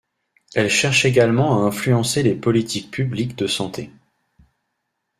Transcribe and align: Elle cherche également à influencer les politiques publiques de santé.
Elle 0.55 0.71
cherche 0.71 1.05
également 1.05 1.59
à 1.63 1.67
influencer 1.67 2.23
les 2.23 2.33
politiques 2.33 2.89
publiques 2.89 3.37
de 3.37 3.45
santé. 3.45 3.91